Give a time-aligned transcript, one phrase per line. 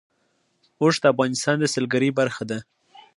[0.81, 2.59] اوښ د افغانستان د سیلګرۍ برخه ده.